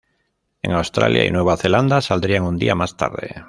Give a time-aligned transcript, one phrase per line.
[0.63, 3.35] En Australia y Nueva Zelanda saldría un día más tarde.